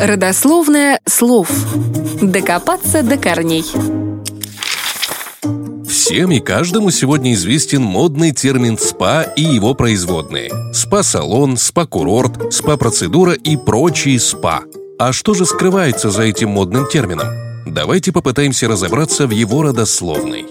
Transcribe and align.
Родословное 0.00 1.00
слов. 1.06 1.50
Докопаться 2.22 3.02
до 3.02 3.16
корней. 3.16 3.64
Всем 5.88 6.32
и 6.32 6.40
каждому 6.40 6.90
сегодня 6.90 7.34
известен 7.34 7.82
модный 7.82 8.32
термин 8.32 8.78
«спа» 8.78 9.22
и 9.22 9.42
его 9.42 9.74
производные. 9.74 10.50
Спа-салон, 10.72 11.56
спа-курорт, 11.56 12.52
спа-процедура 12.52 13.34
и 13.34 13.56
прочие 13.56 14.18
спа. 14.18 14.62
А 14.98 15.12
что 15.12 15.34
же 15.34 15.46
скрывается 15.46 16.10
за 16.10 16.22
этим 16.22 16.50
модным 16.50 16.88
термином? 16.88 17.28
Давайте 17.66 18.10
попытаемся 18.10 18.68
разобраться 18.68 19.26
в 19.26 19.30
его 19.30 19.62
родословной. 19.62 20.46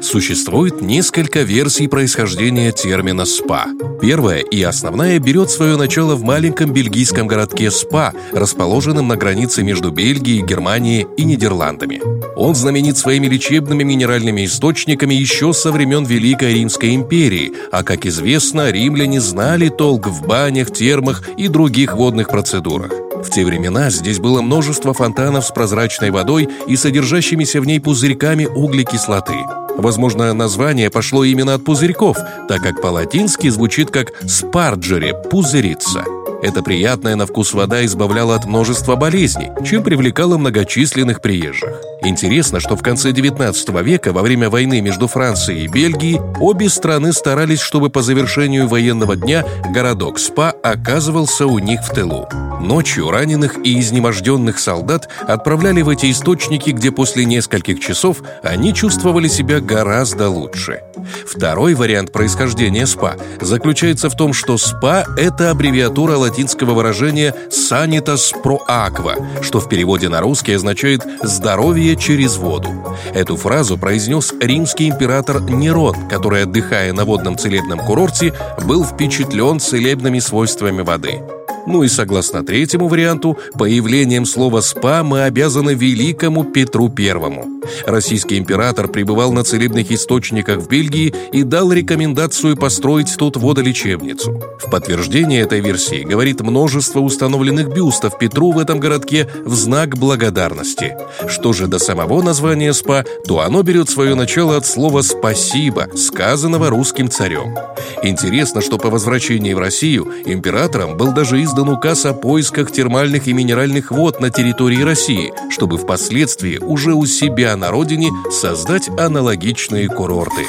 Существует 0.00 0.82
несколько 0.82 1.42
версий 1.42 1.88
происхождения 1.88 2.72
термина 2.72 3.24
«спа». 3.24 3.66
Первая 4.00 4.40
и 4.40 4.62
основная 4.62 5.18
берет 5.18 5.50
свое 5.50 5.78
начало 5.78 6.14
в 6.14 6.22
маленьком 6.22 6.74
бельгийском 6.74 7.26
городке 7.26 7.70
Спа, 7.70 8.12
расположенном 8.32 9.08
на 9.08 9.16
границе 9.16 9.62
между 9.62 9.90
Бельгией, 9.90 10.42
Германией 10.42 11.06
и 11.16 11.24
Нидерландами. 11.24 12.02
Он 12.36 12.54
знаменит 12.54 12.98
своими 12.98 13.28
лечебными 13.28 13.82
минеральными 13.82 14.44
источниками 14.44 15.14
еще 15.14 15.54
со 15.54 15.72
времен 15.72 16.04
Великой 16.04 16.52
Римской 16.52 16.94
империи, 16.94 17.52
а, 17.72 17.82
как 17.82 18.04
известно, 18.04 18.70
римляне 18.70 19.22
знали 19.22 19.70
толк 19.70 20.08
в 20.08 20.26
банях, 20.26 20.70
термах 20.70 21.26
и 21.38 21.48
других 21.48 21.94
водных 21.94 22.28
процедурах. 22.28 22.92
В 23.24 23.30
те 23.30 23.44
времена 23.44 23.90
здесь 23.90 24.18
было 24.18 24.42
множество 24.42 24.92
фонтанов 24.92 25.44
с 25.44 25.50
прозрачной 25.50 26.10
водой 26.10 26.48
и 26.66 26.76
содержащимися 26.76 27.60
в 27.60 27.66
ней 27.66 27.80
пузырьками 27.80 28.44
углекислоты. 28.44 29.34
Возможно, 29.76 30.32
название 30.34 30.90
пошло 30.90 31.24
именно 31.24 31.54
от 31.54 31.64
пузырьков, 31.64 32.16
так 32.48 32.62
как 32.62 32.80
по-латински 32.80 33.48
звучит 33.48 33.90
как 33.90 34.12
«спарджере»– 34.28 35.14
«пузыриться». 35.30 36.04
Эта 36.44 36.62
приятная 36.62 37.16
на 37.16 37.24
вкус 37.24 37.54
вода 37.54 37.82
избавляла 37.86 38.34
от 38.34 38.44
множества 38.44 38.96
болезней, 38.96 39.50
чем 39.64 39.82
привлекала 39.82 40.36
многочисленных 40.36 41.22
приезжих. 41.22 41.80
Интересно, 42.02 42.60
что 42.60 42.76
в 42.76 42.82
конце 42.82 43.12
19 43.12 43.70
века, 43.82 44.12
во 44.12 44.20
время 44.20 44.50
войны 44.50 44.82
между 44.82 45.08
Францией 45.08 45.64
и 45.64 45.68
Бельгией, 45.68 46.20
обе 46.38 46.68
страны 46.68 47.14
старались, 47.14 47.60
чтобы 47.60 47.88
по 47.88 48.02
завершению 48.02 48.68
военного 48.68 49.16
дня 49.16 49.46
городок 49.70 50.18
Спа 50.18 50.52
оказывался 50.62 51.46
у 51.46 51.58
них 51.58 51.80
в 51.80 51.94
тылу. 51.94 52.28
Ночью 52.60 53.10
раненых 53.10 53.56
и 53.64 53.80
изнеможденных 53.80 54.58
солдат 54.58 55.08
отправляли 55.26 55.80
в 55.80 55.88
эти 55.88 56.10
источники, 56.10 56.70
где 56.70 56.90
после 56.90 57.24
нескольких 57.24 57.80
часов 57.80 58.18
они 58.42 58.74
чувствовали 58.74 59.28
себя 59.28 59.60
гораздо 59.60 60.28
лучше. 60.28 60.82
Второй 61.26 61.74
вариант 61.74 62.12
происхождения 62.12 62.86
СПА 62.86 63.16
заключается 63.40 64.08
в 64.08 64.16
том, 64.16 64.32
что 64.32 64.56
СПА– 64.56 65.06
это 65.16 65.50
аббревиатура 65.50 66.16
латинского 66.16 66.33
выражения 66.74 67.34
«sanitas 67.50 68.32
pro 68.42 68.58
aqua», 68.68 69.42
что 69.42 69.60
в 69.60 69.68
переводе 69.68 70.08
на 70.08 70.20
русский 70.20 70.52
означает 70.52 71.02
«здоровье 71.22 71.96
через 71.96 72.36
воду». 72.36 72.70
Эту 73.12 73.36
фразу 73.36 73.78
произнес 73.78 74.32
римский 74.40 74.88
император 74.88 75.40
Нерон, 75.40 76.08
который, 76.08 76.42
отдыхая 76.42 76.92
на 76.92 77.04
водном 77.04 77.38
целебном 77.38 77.78
курорте, 77.78 78.32
был 78.64 78.84
впечатлен 78.84 79.60
целебными 79.60 80.18
свойствами 80.18 80.82
воды. 80.82 81.22
Ну 81.66 81.82
и 81.82 81.88
согласно 81.88 82.44
третьему 82.44 82.88
варианту, 82.88 83.38
появлением 83.58 84.26
слова 84.26 84.60
«спа» 84.60 85.02
мы 85.02 85.22
обязаны 85.22 85.70
великому 85.70 86.44
Петру 86.44 86.88
Первому. 86.90 87.46
Российский 87.86 88.36
император 88.36 88.88
пребывал 88.88 89.32
на 89.32 89.44
целебных 89.44 89.90
источниках 89.90 90.58
в 90.58 90.68
Бельгии 90.68 91.14
и 91.32 91.42
дал 91.42 91.72
рекомендацию 91.72 92.56
построить 92.56 93.16
тут 93.16 93.36
водолечебницу. 93.36 94.42
В 94.58 94.70
подтверждение 94.70 95.40
этой 95.40 95.60
версии 95.60 96.02
говорит 96.02 96.42
множество 96.42 97.00
установленных 97.00 97.72
бюстов 97.72 98.18
Петру 98.18 98.52
в 98.52 98.58
этом 98.58 98.78
городке 98.78 99.28
в 99.44 99.54
знак 99.54 99.96
благодарности. 99.96 100.96
Что 101.28 101.52
же 101.52 101.66
до 101.66 101.78
самого 101.78 102.22
названия 102.22 102.72
СПА, 102.74 103.04
то 103.26 103.40
оно 103.40 103.62
берет 103.62 103.88
свое 103.88 104.14
начало 104.14 104.56
от 104.56 104.66
слова 104.66 105.00
«спасибо», 105.00 105.88
сказанного 105.96 106.68
русским 106.68 107.08
царем. 107.08 107.56
Интересно, 108.02 108.60
что 108.60 108.76
по 108.76 108.90
возвращении 108.90 109.54
в 109.54 109.58
Россию 109.58 110.12
императором 110.26 110.96
был 110.96 111.12
даже 111.12 111.42
издан 111.54 111.68
указ 111.68 112.04
о 112.04 112.12
поисках 112.14 112.72
термальных 112.72 113.28
и 113.28 113.32
минеральных 113.32 113.92
вод 113.92 114.20
на 114.20 114.30
территории 114.30 114.82
России, 114.82 115.32
чтобы 115.50 115.78
впоследствии 115.78 116.58
уже 116.58 116.94
у 116.94 117.06
себя 117.06 117.54
на 117.56 117.70
родине 117.70 118.10
создать 118.28 118.88
аналогичные 118.98 119.88
курорты. 119.88 120.46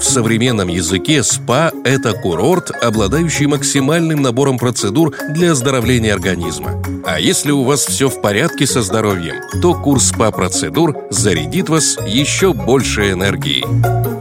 В 0.00 0.02
современном 0.02 0.68
языке 0.68 1.22
СПА– 1.22 1.70
это 1.84 2.14
курорт, 2.14 2.72
обладающий 2.82 3.46
максимальным 3.46 4.22
набором 4.22 4.58
процедур 4.58 5.14
для 5.30 5.52
оздоровления 5.52 6.12
организма. 6.12 6.82
А 7.04 7.20
если 7.20 7.52
у 7.52 7.62
вас 7.62 7.86
все 7.86 8.08
в 8.08 8.20
порядке 8.20 8.66
со 8.66 8.82
здоровьем, 8.82 9.36
то 9.62 9.74
курс 9.74 10.08
СПА-процедур 10.08 10.96
зарядит 11.10 11.68
вас 11.68 11.96
еще 12.08 12.52
больше 12.52 13.12
энергии. 13.12 14.15